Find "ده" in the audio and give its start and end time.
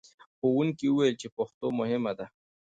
2.17-2.25